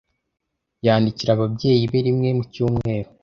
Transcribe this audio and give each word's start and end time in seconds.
Yandikira 0.85 1.31
ababyeyi 1.33 1.83
be 1.91 1.99
rimwe 2.05 2.29
mu 2.37 2.43
cyumweru. 2.53 3.09